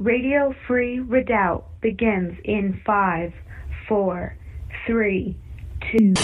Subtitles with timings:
[0.00, 3.34] Radio Free Redoubt begins in five,
[3.86, 4.34] four,
[4.86, 5.36] three,
[5.92, 6.14] two.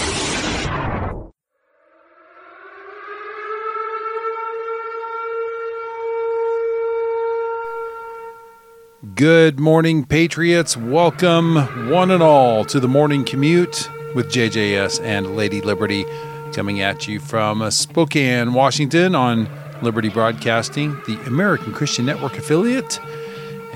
[9.13, 10.75] Good morning, Patriots.
[10.75, 11.57] Welcome,
[11.91, 16.03] one and all, to the morning commute with JJS and Lady Liberty
[16.51, 19.47] coming at you from Spokane, Washington on
[19.83, 22.99] Liberty Broadcasting, the American Christian Network affiliate.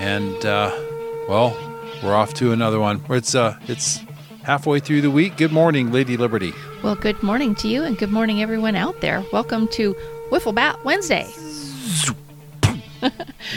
[0.02, 0.75] And, uh,
[1.29, 1.55] well,
[2.02, 3.05] we're off to another one.
[3.12, 3.99] It's, uh, it's
[4.41, 5.38] halfway through the week.
[5.38, 6.55] Good morning, Lady Liberty.
[6.81, 9.23] Well, good morning to you and good morning, everyone out there.
[9.31, 9.95] Welcome to
[10.31, 11.31] Wiffle Bat Wednesday.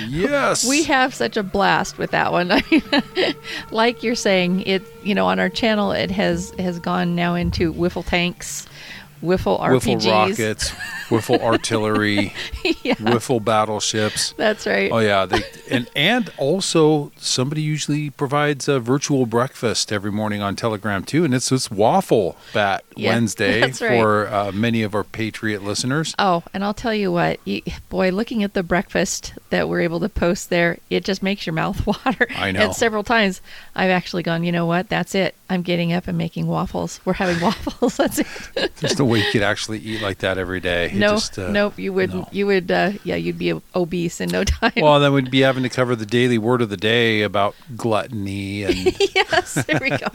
[0.07, 0.69] yes.
[0.69, 2.53] We have such a blast with that one.
[3.71, 7.73] like you're saying, it you know on our channel it has has gone now into
[7.73, 8.67] wiffle tanks,
[9.25, 10.71] wiffle RPGs, Wiffle rockets,
[11.09, 12.33] wiffle artillery,
[12.83, 14.33] yeah, wiffle battleships.
[14.37, 14.91] that's right.
[14.93, 20.57] Oh yeah, they, and and also somebody usually provides a virtual breakfast every morning on
[20.57, 23.77] Telegram too, and it's this waffle bat Yeah, Wednesday right.
[23.77, 26.15] for uh, many of our Patriot listeners.
[26.19, 30.01] Oh, and I'll tell you what, you, boy, looking at the breakfast that we're able
[30.01, 32.27] to post there, it just makes your mouth water.
[32.37, 32.61] I know.
[32.61, 33.41] And several times
[33.75, 34.89] I've actually gone, you know what?
[34.89, 35.35] That's it.
[35.51, 37.01] I'm getting up and making waffles.
[37.05, 37.97] We're having waffles.
[37.99, 38.77] That's it.
[38.77, 40.91] There's no way you could actually eat like that every day.
[40.95, 41.79] No, just, uh, nope.
[41.79, 42.23] You wouldn't.
[42.23, 42.29] no.
[42.33, 42.71] You would.
[42.71, 44.73] Uh, yeah, you'd be obese in no time.
[44.77, 48.63] Well, then we'd be having to cover the daily word of the day about gluttony
[48.65, 48.75] and
[49.15, 50.07] yes, there we go.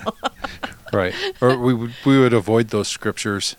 [0.94, 3.56] right, or we would we would avoid those scriptures.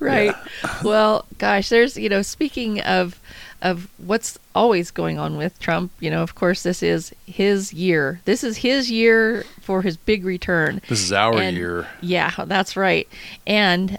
[0.00, 0.34] right.
[0.82, 3.20] Well, gosh, there's you know, speaking of
[3.62, 8.20] of what's always going on with Trump, you know, of course this is his year.
[8.26, 10.82] This is his year for his big return.
[10.88, 11.86] This is our And- year.
[12.00, 13.08] Yeah, that's right.
[13.46, 13.98] And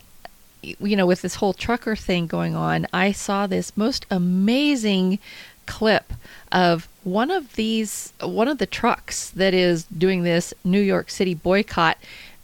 [0.61, 5.19] you know, with this whole trucker thing going on, I saw this most amazing
[5.65, 6.13] clip
[6.51, 11.33] of one of these one of the trucks that is doing this New York City
[11.33, 11.97] boycott.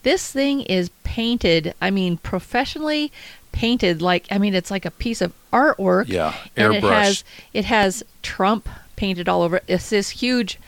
[0.03, 3.11] This thing is painted, I mean professionally
[3.51, 6.07] painted like I mean it's like a piece of artwork.
[6.07, 7.23] Yeah, And it has
[7.53, 9.63] it has Trump painted all over it.
[9.67, 10.59] It's this huge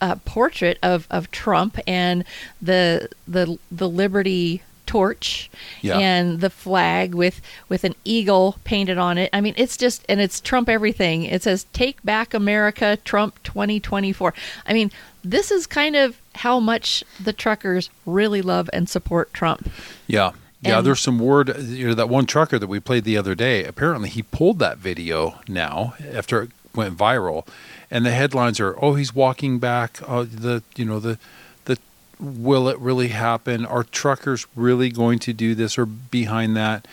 [0.00, 2.24] uh, portrait of, of Trump and
[2.62, 5.50] the the the Liberty torch
[5.82, 5.98] Yeah.
[5.98, 9.28] and the flag with with an eagle painted on it.
[9.32, 11.24] I mean, it's just and it's Trump everything.
[11.24, 14.32] It says "Take Back America, Trump 2024."
[14.66, 14.90] I mean,
[15.22, 19.70] this is kind of how much the truckers really love and support Trump.
[20.06, 20.32] Yeah.
[20.60, 21.56] Yeah, And- there's some word.
[21.60, 23.64] You know, that one trucker that we played the other day.
[23.64, 27.46] Apparently, he pulled that video now after it went viral,
[27.90, 31.18] and the headlines are, "Oh, he's walking back." Uh, the you know the
[31.66, 31.78] the
[32.20, 33.64] will it really happen?
[33.64, 36.88] Are truckers really going to do this or behind that?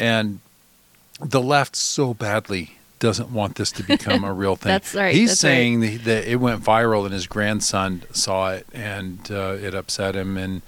[0.00, 0.40] And
[1.20, 4.70] the left so badly doesn't want this to become a real thing.
[4.70, 8.66] That's right, He's that's saying that, that it went viral and his grandson saw it
[8.72, 10.62] and uh, it upset him and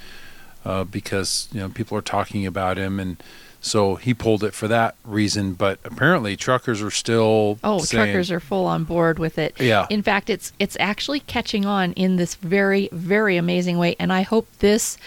[0.66, 3.16] uh, because you know people are talking about him and
[3.60, 5.54] so he pulled it for that reason.
[5.54, 9.60] But apparently truckers are still Oh, saying, truckers are full on board with it.
[9.60, 9.86] Yeah.
[9.90, 14.22] In fact, it's it's actually catching on in this very very amazing way, and I
[14.22, 14.98] hope this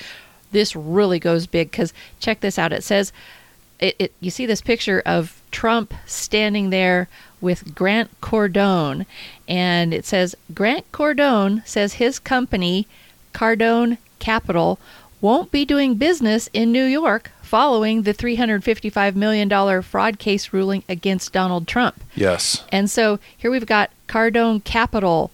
[0.52, 2.74] this really goes big because check this out.
[2.74, 3.14] It says
[3.80, 4.14] it, it.
[4.20, 7.08] You see this picture of Trump standing there
[7.40, 9.06] with Grant Cardone,
[9.48, 12.88] and it says Grant Cardone says his company,
[13.34, 14.80] Cardone Capital,
[15.22, 21.34] won't be doing business in New York following the $355 million fraud case ruling against
[21.34, 22.00] Donald Trump.
[22.16, 25.32] Yes, And so here we've got Cardone Capital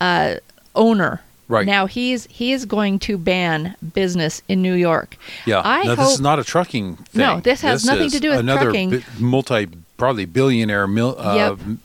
[0.00, 0.36] uh,
[0.74, 1.20] owner.
[1.48, 1.66] Right.
[1.66, 5.16] Now he's he is going to ban business in New York.
[5.44, 5.60] yeah.
[5.62, 7.20] I no, hope this is not a trucking thing.
[7.20, 8.90] No, this has nothing is to do with another trucking.
[8.90, 9.68] bi- multi,
[9.98, 11.78] probably billionaire mil, uh, Yep.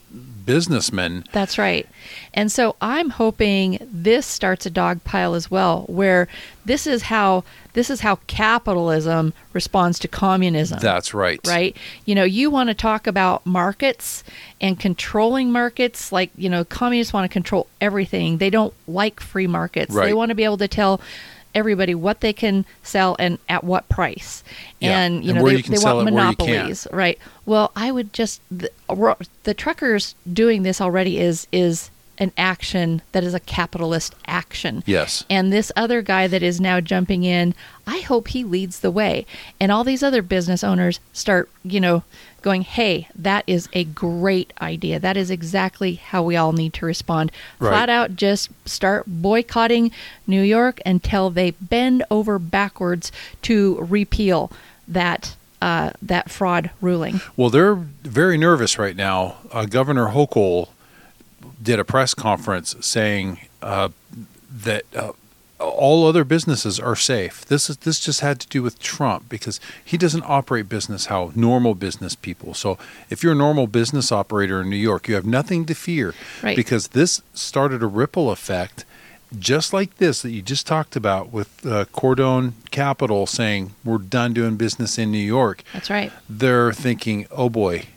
[0.47, 1.25] Businessman.
[1.31, 1.88] That's right.
[2.34, 6.28] And so I'm hoping this starts a dog pile as well, where
[6.66, 7.44] this is how
[7.74, 10.80] this is how capitalism responds to communism.
[10.80, 11.40] That's right.
[11.46, 11.78] right?
[12.06, 14.24] You know, you want to talk about markets
[14.59, 16.12] and controlling markets.
[16.12, 18.40] Like, you know, communists want to control everything.
[18.40, 19.93] They don't like free markets.
[19.93, 21.00] They want to be able to tell
[21.57, 24.43] everybody what they can sell and at what price.
[24.79, 26.49] Yeah, And, you and know, they, you they want it, where you can't.
[26.49, 27.17] monopolies, right?
[27.45, 28.71] Well, I would just the,
[29.43, 34.84] the truckers doing this already is is an action that is a capitalist action.
[34.85, 35.23] Yes.
[35.29, 37.53] And this other guy that is now jumping in,
[37.85, 39.25] I hope he leads the way.
[39.59, 42.03] And all these other business owners start, you know,
[42.41, 44.99] going, hey, that is a great idea.
[44.99, 47.31] That is exactly how we all need to respond.
[47.59, 47.72] Right.
[47.72, 49.91] Flat out just start boycotting
[50.25, 53.11] New York until they bend over backwards
[53.43, 54.52] to repeal
[54.87, 55.35] that.
[55.59, 57.19] Uh, that fraud ruling.
[57.35, 59.37] Well, they're very nervous right now.
[59.52, 60.67] Uh, Governor Hochul
[61.61, 63.89] did a press conference saying uh,
[64.63, 65.11] that uh,
[65.59, 67.45] all other businesses are safe.
[67.45, 71.31] This is this just had to do with Trump because he doesn't operate business how
[71.35, 72.53] normal business people.
[72.53, 72.78] So
[73.09, 76.13] if you're a normal business operator in New York, you have nothing to fear
[76.43, 76.55] Right.
[76.55, 78.85] because this started a ripple effect
[79.37, 84.33] just like this that you just talked about with uh, Cardone Capital saying we're done
[84.33, 85.63] doing business in New York.
[85.73, 86.13] That's right.
[86.29, 87.87] They're thinking, "Oh boy,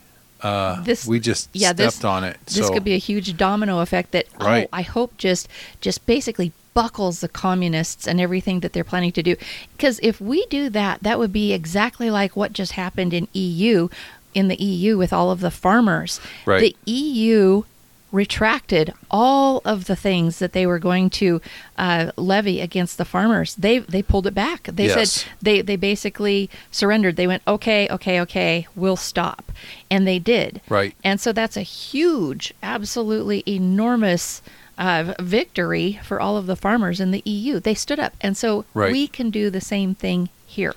[0.42, 3.36] uh, This- we just yeah, stepped this- on it." This so could be a huge
[3.36, 4.66] domino effect that Right.
[4.72, 5.48] oh, I hope just
[5.80, 9.36] just basically buckles the communists and everything that they're planning to do.
[9.76, 13.88] Because if we do that, that would be exactly like what just happened in EU
[14.34, 16.20] in the EU with all of the farmers.
[16.46, 16.60] Right.
[16.60, 17.64] The EU
[18.12, 21.40] retracted all of the things that they were going to
[21.78, 23.54] uh, levy against the farmers.
[23.56, 24.64] They they pulled it back.
[24.64, 25.12] They Yes.
[25.12, 27.16] said they they basically surrendered.
[27.16, 29.52] They went okay, okay, okay, we'll stop,
[29.90, 30.60] and they did.
[30.68, 30.94] Right.
[31.04, 34.42] And so that's a huge, absolutely enormous
[34.78, 37.60] uh, victory for all of the farmers in the EU.
[37.60, 38.92] They stood up, and so Right.
[38.92, 40.74] we can do the same thing here.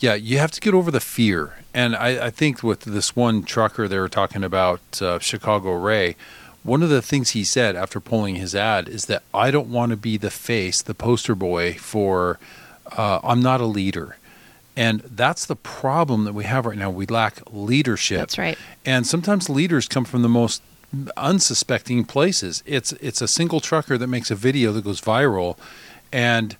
[0.00, 1.54] Yeah, you have to get over the fear.
[1.74, 6.16] And I, I think with this one trucker they were talking about, uh, Chicago Ray,
[6.62, 9.90] one of the things he said after pulling his ad is that I don't want
[9.90, 12.38] to be the face, the poster boy for
[12.96, 14.16] uh, I'm not a leader.
[14.76, 16.88] And that's the problem that we have right now.
[16.90, 18.20] We lack leadership.
[18.20, 18.56] That's right.
[18.86, 20.62] And sometimes leaders come from the most
[21.16, 22.62] unsuspecting places.
[22.66, 25.56] It's it's a single trucker that makes a video that goes viral
[26.12, 26.56] and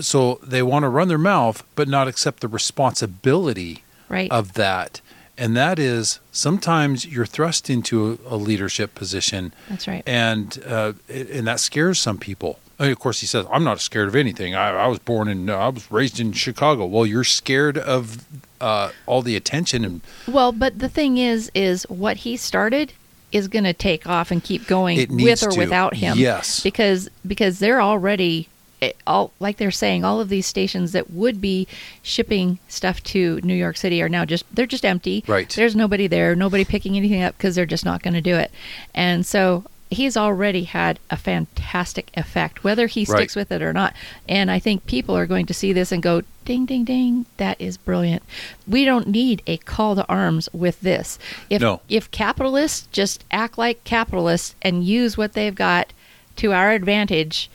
[0.00, 4.30] so they want to run their mouth but not accept the responsibility Right.
[4.30, 5.00] of that.
[5.38, 10.02] And that is sometimes you're thrust into a, a leadership position That's right.
[10.06, 12.58] and uh, it- and that scares some people.
[12.80, 14.54] And of course, he says, "I'm not scared of anything.
[14.54, 18.24] I, I was born in, I was raised in Chicago." Well, you're scared of
[18.60, 22.92] uh, all the attention and Well, but the thing is, is what he started
[23.32, 25.58] is going to take off and keep going with or to.
[25.58, 26.16] without him.
[26.18, 26.60] Yes.
[26.62, 28.48] because because they're already
[28.80, 31.66] it, all like they're saying all of these stations that would be
[32.02, 35.24] shipping stuff to New York City are now just they're just empty.
[35.26, 35.48] Right.
[35.48, 38.50] There's nobody there, nobody picking anything up because they're just not going to do it,
[38.94, 39.64] and so.
[39.90, 43.20] He's already had a fantastic effect, whether he Right.
[43.20, 43.94] sticks with it or not.
[44.28, 47.58] And I think people are going to see this and go, ding, ding, ding, that
[47.58, 48.22] is brilliant.
[48.66, 51.18] We don't need a call to arms with this.
[51.48, 51.80] If, No.
[51.88, 55.94] if capitalists just act like capitalists and use what they've got
[56.36, 57.48] to our advantage,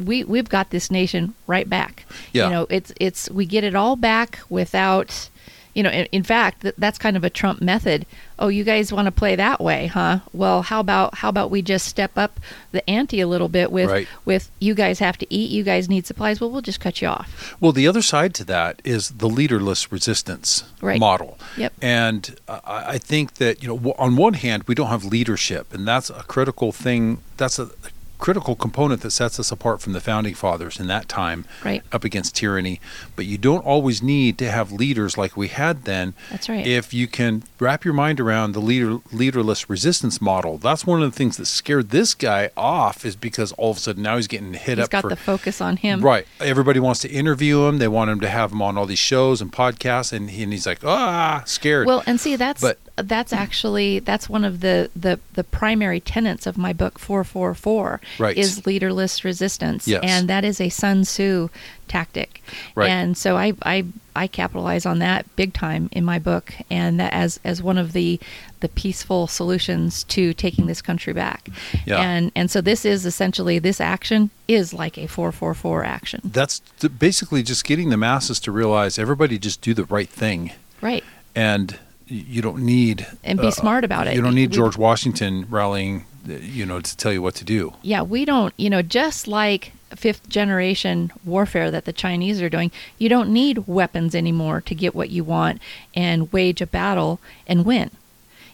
[0.00, 2.04] we, we've got this nation right back.
[2.32, 2.44] Yeah.
[2.46, 5.28] You know, it's, it's, we get it all back without,
[5.74, 8.04] you know, in, in fact, th- that's kind of a Trump method.
[8.40, 10.20] Oh, you guys want to play that way, huh?
[10.32, 12.38] Well, how about how about we just step up
[12.72, 14.08] the ante a little bit with Right.
[14.24, 16.40] with you guys have to eat, you guys need supplies.
[16.40, 17.56] Well, we'll just cut you off.
[17.60, 20.98] Well, the other side to that is the leaderless resistance Right.
[21.00, 21.38] model.
[21.56, 21.72] Yep.
[21.82, 25.86] And I I think that, you know, on one hand, we don't have leadership, and
[25.86, 27.18] that's a critical thing.
[27.36, 27.70] That's a
[28.18, 31.82] critical component that sets us apart from the founding fathers in that time Right.
[31.92, 32.80] up against tyranny.
[33.16, 36.14] But you don't always need to have leaders like we had then.
[36.30, 36.66] That's right.
[36.66, 41.10] If you can wrap your mind around the leader leaderless resistance model, that's one of
[41.10, 44.26] the things that scared this guy off is because all of a sudden now he's
[44.26, 46.00] getting hit He's up got for the focus on him.
[46.00, 46.26] Right.
[46.40, 47.78] Everybody wants to interview him.
[47.78, 50.52] They want him to have him on all these shows and podcasts, and, he, and
[50.52, 51.86] he's like, ah, scared.
[51.86, 56.46] Well, and see that's But- that's actually that's one of the the the primary tenets
[56.46, 58.36] of my book 444 Right.
[58.36, 60.02] is leaderless resistance Yes.
[60.04, 61.48] and that is a Sun Tzu
[61.88, 62.42] tactic.
[62.74, 62.90] Right.
[62.90, 67.12] And so I I I capitalize on that big time in my book and that
[67.12, 68.18] as as one of the
[68.60, 71.48] the peaceful solutions to taking this country back.
[71.86, 71.98] Yeah.
[72.00, 76.20] And and so this is essentially this action is like a 444 action.
[76.24, 76.60] that's
[76.98, 81.04] basically just getting the masses to realize everybody just do the right thing, Right.
[81.34, 81.78] and
[82.08, 84.14] you don't need And be smart about it.
[84.14, 87.44] You don't need We- George Washington rallying, uh, you know, to tell you what to
[87.44, 87.74] do.
[87.82, 92.70] yeah, we don't, you know, just like fifth generation warfare that the Chinese are doing,
[92.98, 95.60] you don't need weapons anymore to get what you want
[95.94, 97.90] and wage a battle and win.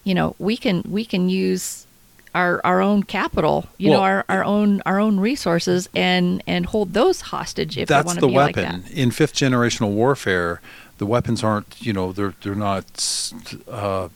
[0.05, 1.87] You know, we can we can use
[2.35, 6.93] our our own capital, you know, our, our own our own resources and and hold
[6.93, 8.91] those hostage if That's want to the be like weapon that.
[8.93, 10.61] in fifth generational warfare.
[10.99, 13.33] The weapons aren't, you know, they're they're not
[13.71, 14.09] uh,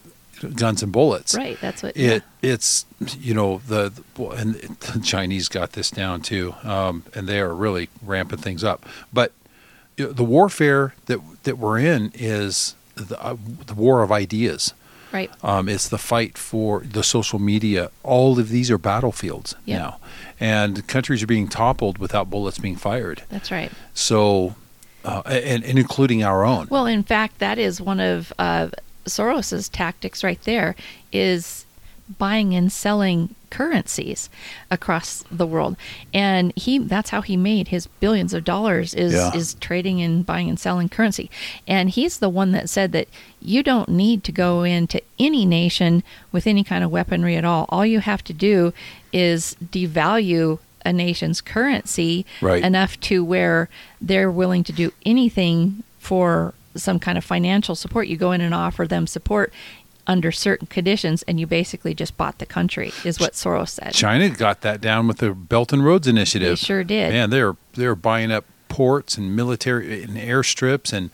[0.55, 1.35] guns and bullets.
[1.35, 2.87] Right, that's what it it's
[3.19, 3.93] you know the,
[4.37, 8.87] and the Chinese got this down too, um, and they are really ramping things up.
[9.13, 9.33] But
[9.97, 14.73] the warfare that that we're in is the, uh, the war of ideas.
[15.11, 15.31] Right.
[15.43, 17.91] Um, it's the fight for the social media.
[18.03, 19.79] All of these are battlefields Yeah.
[19.79, 20.01] now,
[20.39, 23.23] and countries are being toppled without bullets being fired.
[23.31, 23.73] That's right.
[23.95, 24.55] So,
[25.05, 26.67] uh, and, and including our own.
[26.71, 28.69] Well, in fact, that is one of uh,
[29.07, 30.75] Soros's tactics right there.
[31.13, 31.65] Is
[32.17, 34.31] buying and selling currencies
[34.71, 35.77] across the world
[36.15, 39.35] and he that's how he made his billions of dollars is Yeah.
[39.35, 41.31] is trading and buying and selling currency
[41.67, 43.09] and he's the one that said that
[43.43, 46.03] you don't need to go into any nation
[46.33, 48.73] with any kind of weaponry at all all you have to do
[49.13, 52.65] is devalue a nation's currency Right.
[52.65, 53.69] enough to where
[54.01, 58.09] they're willing to do anything for some kind of financial support.
[58.09, 59.53] You go in and offer them support
[60.07, 63.93] under certain conditions, and you basically just bought the country, is what Soros said.
[63.93, 66.49] China got that down with the Belt and Roads Initiative.
[66.49, 67.13] They sure did.
[67.13, 71.11] Man, they're they're buying up ports and military and airstrips and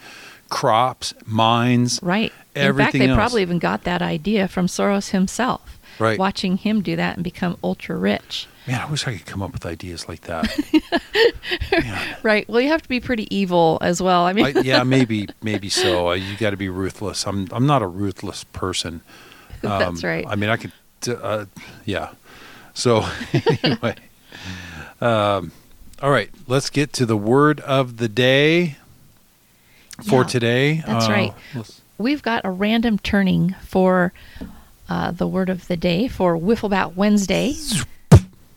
[0.48, 1.98] crops, mines.
[2.02, 2.32] Right.
[2.54, 3.16] In fact, they else.
[3.16, 5.73] probably even got that idea from Soros himself.
[5.98, 6.18] Right.
[6.18, 8.46] Watching him do that and become ultra rich.
[8.66, 10.48] Man, I wish I could come up with ideas like that.
[12.22, 12.48] Right.
[12.48, 14.24] Well, you have to be pretty evil as well.
[14.24, 16.08] I mean, I, yeah, maybe maybe so.
[16.10, 17.26] Uh, you got to be ruthless.
[17.26, 19.00] I'm I'm not a ruthless person.
[19.62, 20.26] Um, That's right.
[20.28, 20.72] I mean, I could.
[21.08, 21.46] Uh,
[21.86, 22.10] yeah.
[22.74, 23.02] So
[23.62, 23.94] anyway,
[25.00, 25.52] um,
[26.02, 26.28] all right.
[26.46, 28.76] Let's get to the word of the day
[30.06, 30.82] for Yeah, today.
[30.86, 31.34] that's Uh, right.
[31.54, 34.12] let's- we've got a random turning for
[34.88, 37.54] uh, the word of the day for Wifflebat Wednesday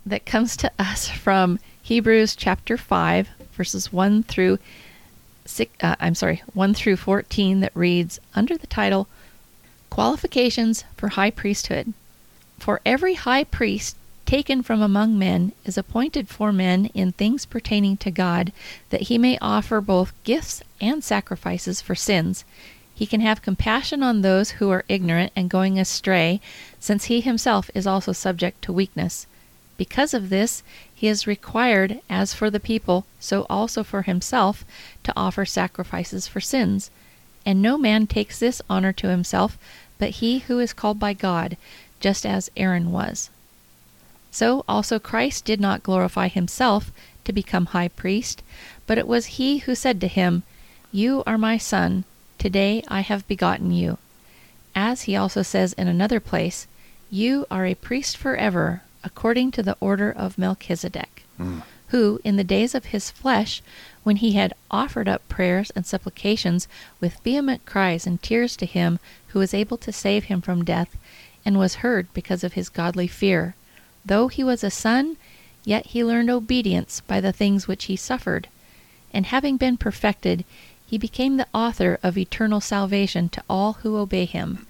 [0.06, 4.60] that comes to us from Hebrews chapter 5, verses 1 through
[5.46, 9.08] six, uh, I'm sorry, 1 through 14 that reads under the title
[9.90, 11.94] Qualifications for High Priesthood.
[12.60, 17.98] For every high priest taken from among men is appointed for men in things pertaining
[17.98, 18.52] to God,
[18.90, 22.44] that he may offer both gifts and sacrifices for sins.
[22.98, 26.42] He can have compassion on those who are ignorant and going astray,
[26.80, 29.27] since he himself is also subject to weakness.
[29.77, 30.63] Because of this,
[30.96, 34.66] he is required, as for the people, so also for himself,
[35.04, 36.89] to offer sacrifices for sins.
[37.46, 39.60] And no man takes this honor to himself,
[40.00, 41.56] but he who is called by God,
[42.00, 43.30] just as Aaron was.
[44.32, 46.92] So also Christ did not glorify himself
[47.25, 48.42] to become high priest,
[48.88, 50.42] but it was he who said to him,
[50.92, 52.04] You are my son,
[52.48, 53.98] today I have begotten you.
[54.74, 56.66] As he also says in another place,
[57.12, 61.60] You are a priest forever, according to the order of Melchizedek, hmm.
[61.89, 63.62] who, in the days of his flesh,
[64.04, 66.70] when he had offered up prayers and supplications
[67.01, 69.00] with vehement cries and tears to him
[69.32, 70.96] who was able to save him from death,
[71.44, 73.56] and was heard because of his godly fear.
[74.06, 75.18] Though he was a son,
[75.66, 78.48] yet he learned obedience by the things which he suffered.
[79.12, 80.46] And having been perfected,
[80.88, 84.65] he became the author of eternal salvation to all who obey him,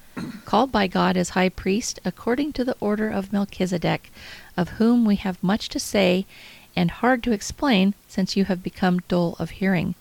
[0.45, 4.12] called by God as high priest according to the order of Melchizedek,
[4.57, 6.25] of whom we have much to say
[6.75, 9.93] and hard to explain, since you have become dull of hearing.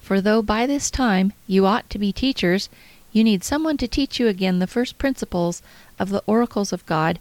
[0.00, 2.68] For though by this time you ought to be teachers,
[3.12, 5.60] you need someone to teach you again the first principles
[5.98, 7.18] of the oracles of God,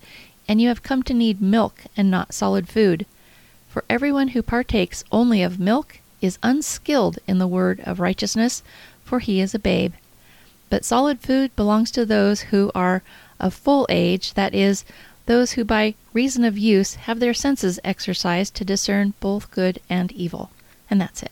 [0.47, 3.07] and you have come to need milk and not solid food.
[3.67, 8.63] For everyone who partakes only of milk is unskilled in the word of righteousness,
[9.03, 9.93] for he is a babe.
[10.69, 13.03] But solid food belongs to those who are
[13.39, 14.83] of full age, that is,
[15.27, 20.11] those who by reason of use have their senses exercised to discern both good and
[20.11, 20.51] evil.
[20.89, 21.31] And that's it.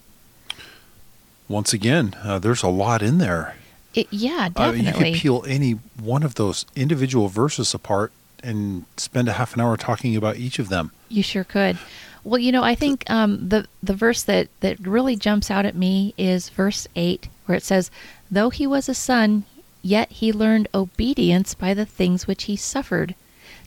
[1.47, 3.55] Once again, uh, there's a lot in there.
[3.93, 8.11] it yeah, Uh, you could peel any one of those individual verses apart
[8.43, 10.91] and spend a half an hour talking about each of them.
[11.09, 11.77] You sure could.
[12.25, 15.75] Well, you know, I think um, the the verse that that really jumps out at
[15.75, 17.89] me is verse eight, where it says,
[18.29, 19.45] "Though he was a son,
[19.81, 23.15] yet he learned obedience by the things which he suffered."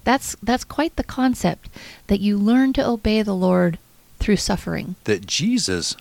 [0.05, 1.69] That's that's quite the concept
[2.09, 3.79] that you learn to obey the Lord
[4.19, 4.97] through suffering.
[5.05, 5.97] That Jesus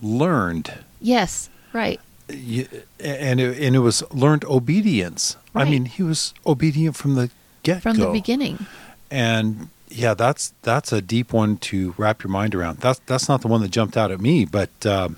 [0.00, 2.00] learned, Yes, right.
[2.28, 5.36] and it, and it was learned obedience.
[5.54, 5.66] Right.
[5.66, 7.30] I mean, he was obedient from the
[7.64, 8.66] get From the beginning.
[9.10, 12.78] and yeah, that's that's a deep one to wrap your mind around.
[12.78, 15.16] That's that's not the one that jumped out at me, but um,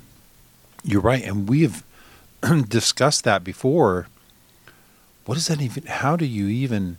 [0.84, 1.82] you're right, and we've
[2.68, 4.08] discussed that before.
[5.26, 5.84] What does that even?
[5.86, 6.98] How do you even?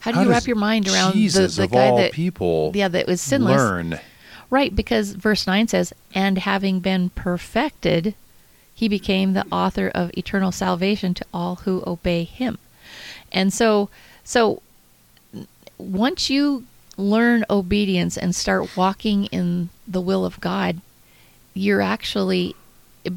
[0.00, 2.72] How do you wrap your mind around the, Jesus the of guy all that people?
[2.74, 3.56] yeah that was sinless?
[3.56, 4.00] Learn.
[4.48, 8.14] Right, because verse 9 says, And having been perfected,
[8.72, 12.58] he became the author of eternal salvation to all who obey him.
[13.32, 13.90] And so,
[14.22, 14.62] so
[15.78, 16.64] once you
[16.96, 20.80] learn obedience and start walking in the will of God,
[21.54, 22.54] you're actually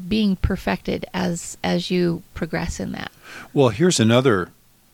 [0.08, 3.10] being perfected as as you progress in that.
[3.52, 4.50] Well, here's another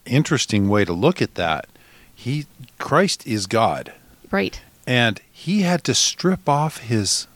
[0.06, 1.66] interesting way to look at that.
[2.14, 2.46] He
[2.78, 3.92] Christ is God,
[4.30, 4.60] Right.
[4.86, 7.26] and he had to strip off his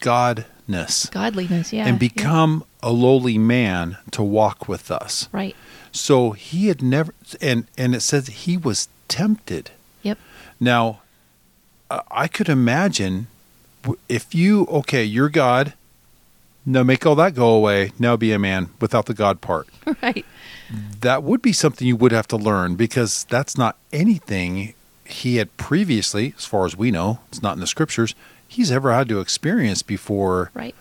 [0.00, 1.86] godness Godliness, yeah.
[1.86, 2.08] and yeah.
[2.08, 5.28] become a lowly man to walk with us.
[5.32, 5.56] right.
[5.90, 9.70] So he had never and and it says he was tempted.
[10.08, 10.18] Yep.
[10.60, 11.00] Now,
[12.10, 13.28] I could imagine
[14.08, 15.74] if you, okay, you're God.
[16.66, 17.92] Now make all that go away.
[17.98, 19.68] Now be a man without the God part.
[20.02, 20.26] Right.
[21.00, 24.74] That would be something you would have to learn because that's not anything
[25.06, 28.14] he had previously, as far as we know, it's not in the scriptures,
[28.46, 30.74] he's ever had to experience before Right.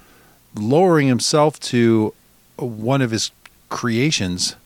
[0.55, 2.13] lowering himself to
[2.57, 3.31] one of his
[3.69, 4.57] creations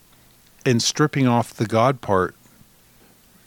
[0.66, 2.34] and stripping off the God part,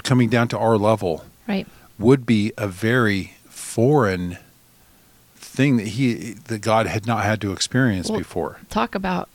[0.06, 1.68] coming down to our level, Right.
[2.00, 4.38] would be a very foreign
[5.36, 8.60] thing that he that God had not had to experience Well, before.
[8.70, 9.28] talk about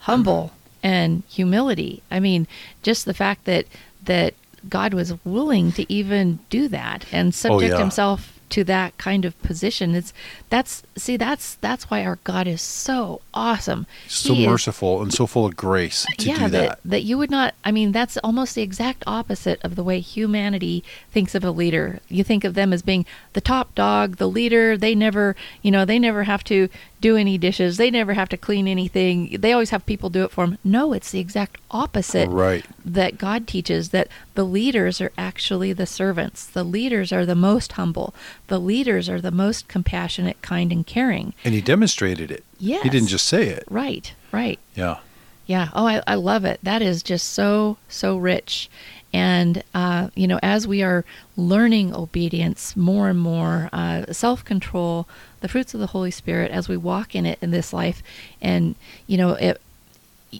[0.00, 2.02] humble and humility.
[2.10, 2.46] I mean,
[2.82, 3.66] just the fact that
[4.04, 4.34] that
[4.68, 7.80] God was willing to even do that and oh, subject Oh, yeah.
[7.80, 9.94] himself to that kind of position.
[9.94, 10.12] It's
[10.48, 13.86] that's see that's that's why our God is so awesome.
[14.06, 16.80] So He is- merciful and so full of grace to yeah, do that.
[16.84, 17.54] that you would not.
[17.64, 22.00] I mean, that's almost the exact opposite of the way humanity thinks of a leader.
[22.08, 24.76] You think of them as being the top dog, the leader.
[24.76, 26.68] They never, you know, they never have to
[27.00, 27.76] do any dishes.
[27.76, 29.36] They never have to clean anything.
[29.40, 30.58] They always have people do it for them.
[30.64, 32.64] No, it's the exact opposite Right.
[32.84, 36.44] that God teaches that the leaders are actually the servants.
[36.46, 38.14] The leaders are the most humble.
[38.48, 41.34] The leaders are the most compassionate, kind, and caring.
[41.44, 42.44] And he demonstrated it.
[42.58, 42.82] Yes.
[42.82, 43.64] He didn't just say it.
[43.70, 44.58] Right, right.
[44.74, 44.98] Yeah.
[45.46, 45.68] Yeah.
[45.74, 46.58] Oh, I, I love it.
[46.62, 48.68] That is just so, so rich.
[49.14, 51.02] And, uh, you know, as we are
[51.36, 55.08] learning obedience more and more, uh, self control,
[55.40, 58.02] the fruits of the Holy Spirit, as we walk in it in this life,
[58.40, 58.74] and,
[59.06, 59.60] you know, it,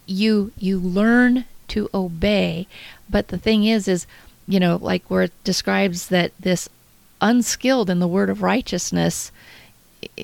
[0.07, 2.67] you you learn to obey.
[3.09, 4.07] But the thing is is
[4.47, 6.69] you know like where it describes that this
[7.21, 9.33] unskilled in the word of righteousness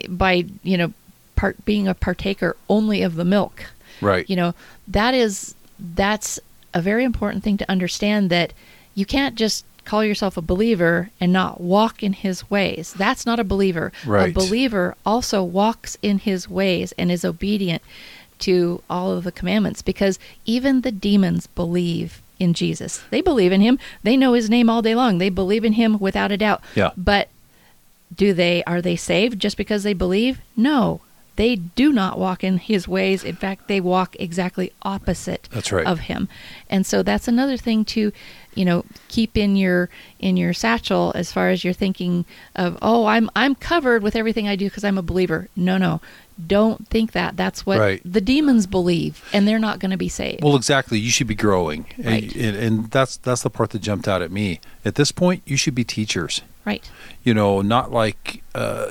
[0.08, 0.92] by you know
[1.36, 3.66] part being a partaker only of the milk.
[4.00, 4.28] Right.
[4.28, 4.54] you know
[4.88, 6.40] that is that's
[6.74, 8.52] a very important thing to understand that
[8.94, 13.38] you can't just call yourself a believer and not walk in his ways that's not
[13.38, 14.30] a believer Right.
[14.30, 17.82] a believer also walks in his ways and is obedient
[18.40, 23.02] to all of the commandments because even the demons believe in Jesus.
[23.10, 23.78] They believe in him.
[24.02, 25.18] They know his name all day long.
[25.18, 26.60] They believe in him without a doubt.
[26.74, 26.90] Yeah.
[26.96, 27.28] But
[28.14, 30.40] do they are they saved just because they believe?
[30.56, 31.00] No.
[31.36, 33.22] They do not walk in his ways.
[33.24, 35.86] In fact, they walk exactly opposite That's right.
[35.86, 36.28] of him.
[36.68, 38.12] And so that's another thing to,
[38.54, 39.88] you know, keep in your
[40.20, 42.24] in your satchel as far as you're thinking
[42.56, 45.48] of, oh, I'm I'm covered with everything I do because I'm a believer.
[45.56, 46.00] No, no.
[46.46, 47.36] Don't think that.
[47.36, 48.00] That's what Right.
[48.04, 50.42] the demons believe and they're not going to be saved.
[50.42, 50.98] Well, exactly.
[50.98, 52.34] You should be growing, And- Right.
[52.34, 54.58] and, and that's that's the part that jumped out at me.
[54.84, 56.40] At this point, you should be teachers.
[56.64, 56.82] right.
[57.22, 58.42] You know, not like.
[58.54, 58.86] Uh,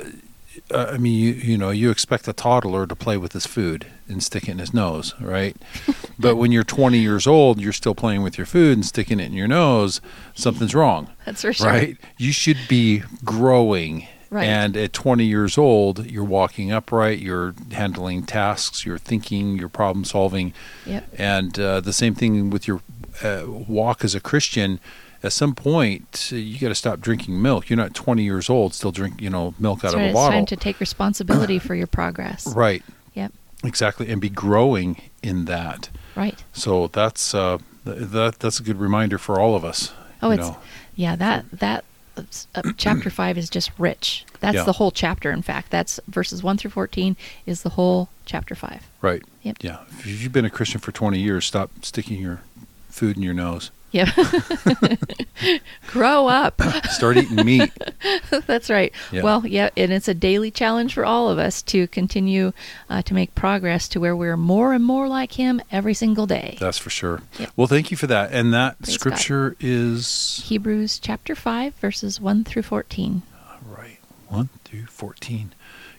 [0.71, 3.87] uh, I mean, you you know, you expect a toddler to play with his food
[4.07, 5.55] and stick it in his nose, right?
[6.19, 9.25] but when you're 20 years old, you're still playing with your food and sticking it
[9.25, 10.01] in your nose.
[10.35, 11.67] Something's wrong, That's for sure.
[11.67, 11.97] right?
[12.17, 14.07] You should be growing.
[14.29, 14.47] Right.
[14.47, 20.05] And at 20 years old, you're walking upright, you're handling tasks, you're thinking, you're problem
[20.05, 20.53] solving.
[20.87, 21.13] Yep.
[21.19, 22.81] And uh, the same thing with your
[23.23, 24.79] uh, walk as a Christian.
[25.23, 27.69] At some point, uh, you got to stop drinking milk.
[27.69, 30.05] You're not 20 years old, still drink, you know, milk That's out right.
[30.05, 30.29] of a bottle.
[30.31, 32.45] It's time to take responsibility for your progress.
[32.55, 32.83] right.
[33.13, 33.31] Yep.
[33.63, 35.89] Exactly, and be growing in that.
[36.15, 36.43] Right.
[36.51, 39.93] So that's uh, th- that that's a good reminder for all of us.
[40.21, 40.57] Oh, it's know.
[40.95, 41.15] yeah.
[41.15, 41.85] That that
[42.17, 44.25] uh, chapter five is just rich.
[44.41, 44.63] That's Yeah.
[44.65, 45.31] the whole chapter.
[45.31, 48.83] In fact, that's verses one through fourteen is the whole chapter five.
[49.01, 49.23] right.
[49.43, 49.57] Yep.
[49.61, 49.79] Yeah.
[49.99, 52.41] If you've been a Christian for 20 years, stop sticking your
[52.89, 53.71] food in your nose.
[53.93, 54.09] Yep.
[55.87, 56.59] Grow up.
[56.89, 57.71] Start eating meat.
[58.47, 58.91] That's right.
[59.11, 59.21] Yeah.
[59.21, 62.53] Well, yeah, and it's a daily challenge for all of us to continue
[62.89, 66.57] uh, to make progress to where we're more and more like Him every single day.
[66.59, 67.21] That's for sure.
[67.37, 67.51] Yep.
[67.55, 68.33] Well, thank you for that.
[68.33, 73.21] And that Praise scripture is Hebrews chapter five, verses one through fourteen.
[73.65, 73.99] Right.
[74.27, 75.53] 1 through 14.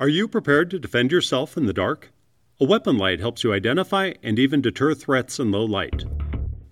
[0.02, 2.10] Are you prepared to defend yourself in the dark?
[2.60, 6.04] A weapon light helps you identify and even deter threats in low light.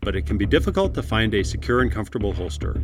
[0.01, 2.83] But it can be difficult to find a secure and comfortable holster.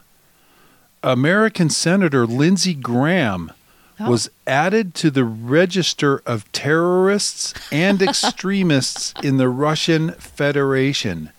[1.03, 3.51] American Senator Lindsey Graham
[3.99, 4.09] Oh.
[4.09, 11.29] was added to the register of terrorists and extremists in the Russian Federation.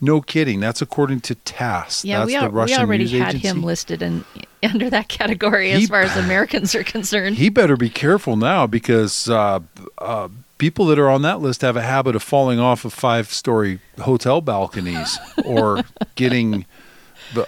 [0.00, 0.60] No kidding.
[0.60, 2.04] That's according to TASS.
[2.04, 3.48] Yeah, That's we, al- we already had agency.
[3.48, 4.24] him listed in
[4.62, 7.36] under that category as He- far as Americans are concerned.
[7.36, 9.60] He better be careful now because uh,
[9.98, 10.28] uh,
[10.58, 14.40] people that are on that list have a habit of falling off of five-story hotel
[14.40, 15.82] balconies or
[16.16, 16.66] getting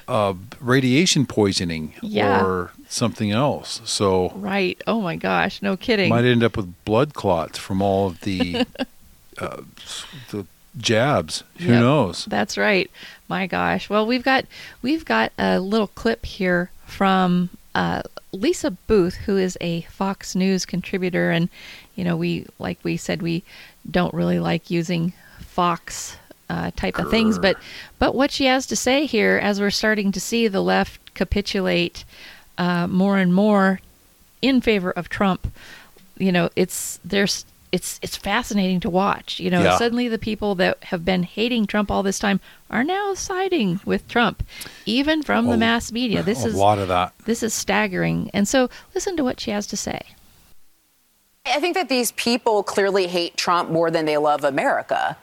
[0.08, 2.42] uh, radiation poisoning Yeah.
[2.44, 3.80] or something else.
[3.84, 4.80] So right.
[4.86, 5.60] Oh my gosh.
[5.62, 6.08] No kidding.
[6.08, 8.64] might end up with blood clots from all of the
[9.38, 9.62] uh,
[10.30, 10.46] the
[10.78, 11.42] jabs.
[11.58, 11.80] Who Yep.
[11.80, 12.24] knows?
[12.26, 12.90] That's right.
[13.28, 13.88] My gosh.
[13.90, 14.44] Well, we've got
[14.82, 20.64] we've got a little clip here from uh, Lisa Boothe, who is a Fox News
[20.66, 21.48] contributor, and
[21.94, 23.42] you know we like we said we
[23.90, 26.16] don't really like using Fox
[26.48, 27.56] uh, type of things, but
[27.98, 32.04] but what she has to say here, as we're starting to see the left capitulate
[32.58, 33.80] uh, more and more
[34.42, 35.48] in favor of Trump,
[36.18, 39.40] you know, it's there's it's it's fascinating to watch.
[39.40, 39.76] You know, Yeah.
[39.78, 44.06] suddenly the people that have been hating Trump all this time are now siding with
[44.08, 44.42] Trump,
[44.84, 46.22] even from A- the oh, mass media.
[46.22, 47.12] This a is lot of that.
[47.24, 48.30] this is staggering.
[48.32, 50.00] And so, listen to what she has to say.
[51.44, 55.16] I think that these people clearly hate Trump more than they love America.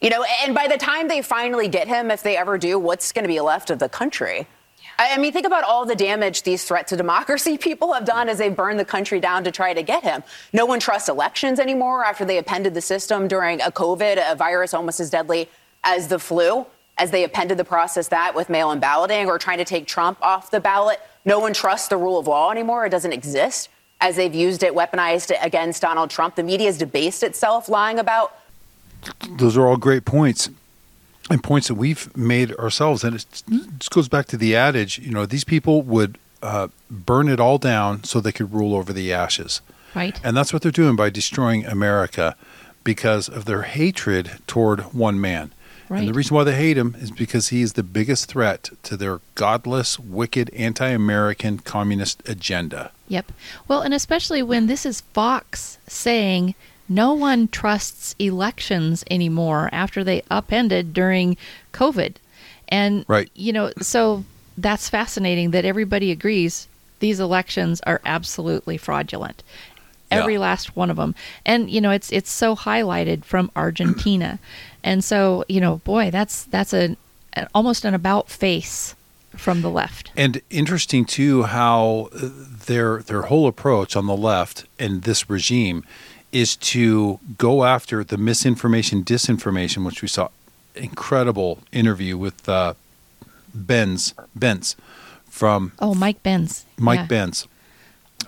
[0.00, 3.12] You know, and by the time they finally get him, if they ever do, what's
[3.12, 4.46] going to be left of the country?
[4.98, 8.38] I mean, think about all the damage these threat to democracy people have done as
[8.38, 10.22] they burned the country down to try to get him.
[10.52, 14.74] No one trusts elections anymore after they appended the system during a COVID, a virus
[14.74, 15.48] almost as deadly
[15.84, 19.58] as the flu, as they appended the process that with mail in balloting or trying
[19.58, 21.00] to take Trump off the ballot.
[21.24, 22.86] No one trusts the rule of law anymore.
[22.86, 23.68] It doesn't exist
[24.00, 26.36] as they've used it, weaponized it against Donald Trump.
[26.36, 28.36] The media has debased itself, lying about
[29.28, 30.50] Those are all great points.
[31.30, 33.26] And points that we've made ourselves, and it
[33.78, 34.98] just goes back to the adage.
[34.98, 38.92] You know, these people would uh, burn it all down so they could rule over
[38.92, 39.60] the ashes.
[39.94, 40.18] Right?
[40.24, 42.36] And that's what they're doing by destroying America
[42.84, 45.52] because of their hatred toward one man.
[45.88, 46.00] Right.
[46.00, 48.96] And the reason why they hate him is because he is the biggest threat to
[48.96, 52.92] their godless, wicked, anti American communist agenda.
[53.08, 53.32] Yep.
[53.66, 56.54] Well, and especially when this is Fox saying
[56.88, 61.36] no one trusts elections anymore after they upended during
[61.72, 62.16] COVID.
[62.68, 63.30] And, Right.
[63.34, 64.24] you know, so
[64.56, 66.68] that's fascinating that everybody agrees
[67.00, 69.42] these elections are absolutely fraudulent.
[70.10, 70.18] Yeah.
[70.18, 71.14] Every last one of them.
[71.44, 74.38] And, you know, it's it's so highlighted from Argentina.
[74.84, 76.96] and so, you know, boy, that's that's a,
[77.34, 78.94] an almost an about face
[79.36, 80.10] from the left.
[80.16, 85.84] And interesting too how their their whole approach on the left and this regime
[86.32, 90.28] is to go after the misinformation, disinformation, which we saw
[90.74, 92.74] incredible interview with uh,
[93.54, 94.76] Benz Benz
[95.28, 96.66] from Oh, Mike Benz.
[96.78, 97.06] Mike Yeah.
[97.06, 97.48] Benz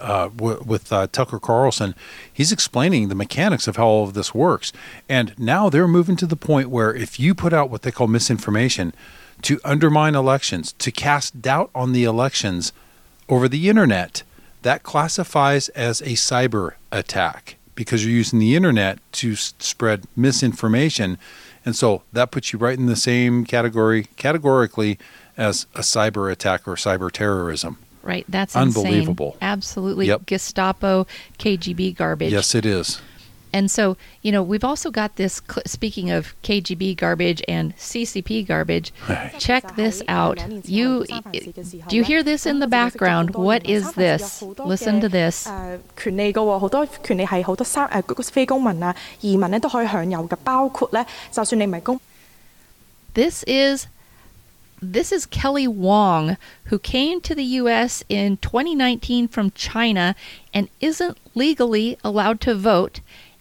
[0.01, 1.95] uh, w- with uh, Tucker Carlson.
[2.33, 4.73] He's explaining the mechanics of how all of this works.
[5.09, 8.07] And now they're moving to the point where if you put out what they call
[8.07, 8.93] misinformation,
[9.43, 12.73] to undermine elections, to cast doubt on the elections
[13.29, 14.23] over the internet.
[14.63, 21.17] That classifies as a cyber attack because you're using the internet to s- spread misinformation.
[21.65, 24.99] And so that puts you right in the same category, categorically,
[25.39, 27.79] as a cyber attack or cyber terrorism.
[28.03, 28.27] Right.
[28.29, 29.29] That's Unbelievable.
[29.29, 29.49] Insane.
[29.49, 30.27] Absolutely Yep.
[30.27, 31.07] Gestapo,
[31.39, 32.33] KGB garbage.
[32.33, 33.01] Yes, it is.
[33.54, 35.42] And so, you know, we've also got this.
[35.50, 38.92] Cl- speaking of KGB garbage and CCP garbage,
[39.40, 40.38] check this out.
[40.68, 41.06] You
[41.88, 43.30] do you hear this in the background?
[43.34, 44.42] What is this?
[44.60, 45.48] Listen to this.
[45.48, 52.02] 诶权利嘅喎，好多权利系好多三诶嗰个非公民啊、移民咧都可以享有嘅，包括咧，就算你唔系公
[53.14, 53.88] This is
[54.82, 56.36] this is Kelly Wong,
[56.70, 58.04] who came to the U.S.
[58.10, 60.14] in 2019 from China
[60.54, 63.00] and isn't legally allowed to vote,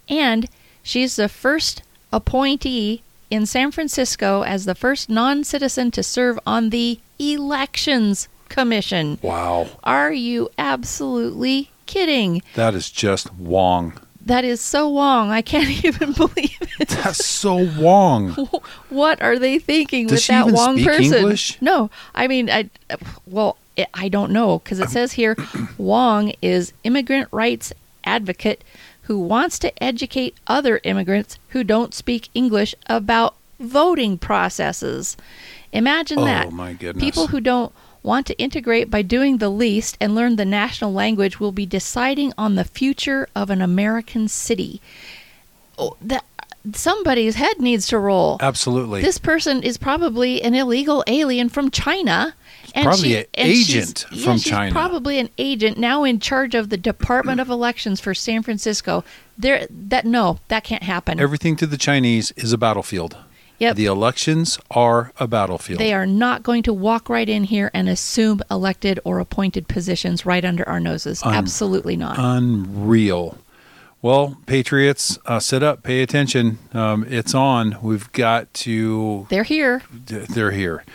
[0.09, 0.49] and
[0.83, 6.99] she's the first appointee in San Francisco as the first non-citizen to serve on the
[7.19, 9.19] Elections Commission.
[9.21, 9.67] Wow.
[9.83, 12.41] Are you absolutely kidding?
[12.55, 13.93] That is just Wong.
[14.25, 15.31] That is so Wong.
[15.31, 16.89] I can't even believe it.
[17.03, 18.31] That's so Wong.
[18.89, 21.13] what are they thinking Does with that Wong speak person?
[21.17, 21.61] English?
[21.61, 22.69] No, I mean, I
[23.25, 23.57] well,
[23.93, 25.35] I don't know because it says here
[25.77, 28.63] Wong is immigrant rights advocate
[29.09, 35.17] who wants to educate other immigrants who don't speak English about voting processes.
[35.73, 36.51] Imagine Oh, that.
[36.51, 37.03] my goodness.
[37.03, 41.39] People who don't want to integrate by doing the least and learn the national language
[41.39, 44.79] will be deciding on the future of an American city.
[45.75, 46.23] Oh, that
[46.73, 48.37] somebody's head needs to roll.
[48.41, 49.01] Absolutely.
[49.01, 52.35] This person is probably an illegal alien from China.
[52.75, 54.71] And probably she- an agent yeah, from she's China.
[54.71, 59.03] Probably an agent now in charge of the Department of Elections for San Francisco.
[59.37, 61.19] There, that no, that can't happen.
[61.19, 63.17] Everything to the Chinese is a battlefield.
[63.59, 63.75] Yep.
[63.75, 65.81] The elections are a battlefield.
[65.81, 70.25] They are not going to walk right in here and assume elected or appointed positions
[70.25, 71.21] right under our noses.
[71.25, 72.15] Absolutely not.
[72.17, 73.37] unreal.
[74.01, 76.57] Well, Patriots, uh, sit up, pay attention.
[76.73, 77.77] Um, it's on.
[77.81, 79.27] We've got to.
[79.29, 79.81] They're here.
[80.05, 80.85] They're here.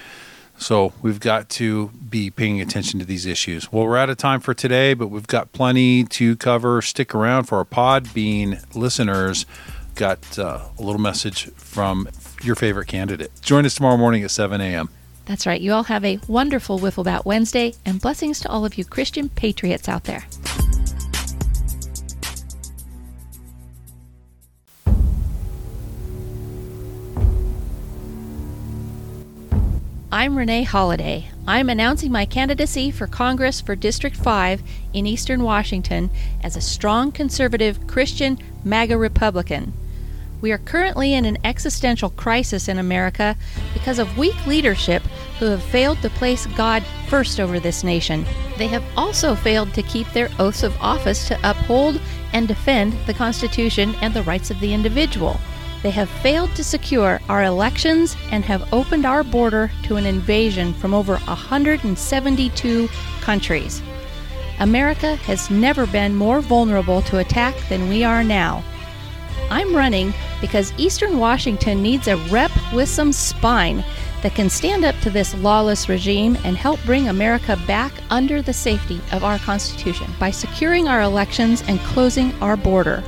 [0.57, 3.73] So we've got to be paying attention to these issues.
[3.73, 6.81] Well, we're out of time for today, but we've got plenty to cover.
[6.81, 9.47] Stick around for our Podbean listeners.
[9.95, 12.09] Got uh, a little message from
[12.43, 13.31] your favorite candidate.
[13.43, 14.89] Join us tomorrow morning at 7 a.m.
[15.27, 15.61] That's right.
[15.61, 19.89] You all have a wonderful Wifflebat Wednesday and blessings to all of you Christian patriots
[19.89, 20.25] out there.
[30.15, 31.27] I'm Rene Holaday.
[31.45, 36.09] I'm announcing my candidacy for Congress for District 5 in Eastern Washington
[36.41, 39.73] as a strong conservative Christian MAGA Republican.
[40.41, 43.37] We are currently in an existential crisis in America
[43.73, 45.03] because of weak leadership
[45.41, 48.25] who have failed to place God first over this nation.
[48.57, 52.01] They have also failed to keep their oaths of office to uphold
[52.33, 55.41] and defend the Constitution and the rights of the individual.
[55.85, 60.73] They have failed to secure our elections and have opened our border to an invasion
[60.73, 62.89] from over 172
[63.21, 63.83] countries.
[64.61, 68.65] America has never been more vulnerable to attack than we are now.
[69.51, 73.85] I'm running because Eastern Washington needs a rep with some spine
[74.23, 78.55] that can stand up to this lawless regime and help bring America back under the
[78.55, 83.05] safety of our Constitution by securing our elections and closing our border.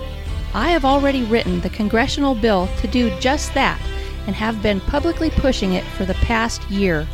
[0.57, 3.79] I have already written the congressional bill to do just that
[4.27, 7.07] and have been publicly pushing it for the past year.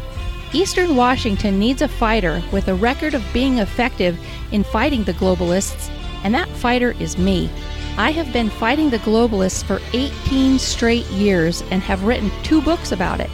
[0.53, 4.17] Eastern Washington needs a fighter with a record of being effective
[4.53, 5.91] in fighting the globalists,
[6.23, 7.51] and that fighter is me.
[7.97, 12.93] I have been fighting the globalists for 18 straight years and have written two books
[12.93, 13.31] about it.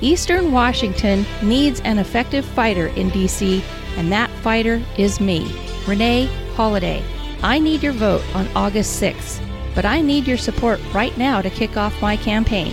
[0.00, 3.64] Eastern Washington needs an effective fighter in D.C.,
[3.96, 5.52] and that fighter is me,
[5.84, 7.02] Rene Holaday.
[7.42, 9.47] I need your vote on August 6th,
[9.78, 12.72] but I need your support right now to kick off my campaign.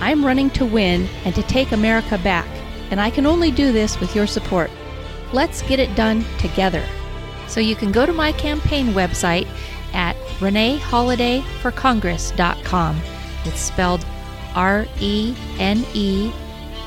[0.00, 2.46] I'm running to win and to take America back,
[2.92, 4.70] and I can only do this with your support.
[5.32, 6.86] Let's get it done together.
[7.48, 9.48] So you can go to my campaign website
[9.92, 13.00] at reneholaday4congress.com.
[13.44, 14.06] It's spelled
[14.54, 16.30] R E N E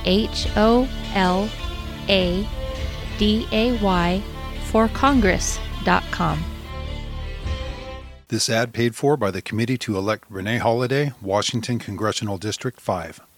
[0.05, 1.49] H O L
[2.07, 2.47] A
[3.17, 4.23] D A Y
[4.71, 6.52] for congress.com.
[8.33, 13.21] This ad paid for by the Committee to Elect Rene Holaday, Washington Congressional District 5.